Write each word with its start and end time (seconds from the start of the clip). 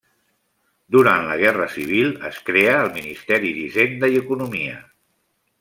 Durant 0.95 1.27
la 1.27 1.35
Guerra 1.41 1.67
Civil 1.75 2.09
es 2.31 2.41
crea 2.49 2.73
el 2.87 2.91
Ministeri 2.97 3.55
d'Hisenda 3.59 4.11
i 4.15 4.21
Economia. 4.27 4.85